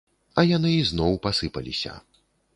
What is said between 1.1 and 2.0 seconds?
пасыпаліся.